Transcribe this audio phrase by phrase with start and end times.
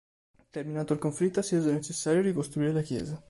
[0.49, 3.19] Terminato il conflitto, si rese necessario ricostruire la chiesa.